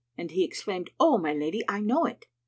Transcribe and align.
And 0.17 0.31
he 0.31 0.43
exclaimed, 0.43 0.89
"O 0.99 1.19
my 1.19 1.31
lady, 1.31 1.61
I 1.69 1.79
know 1.79 2.05
it." 2.07 2.25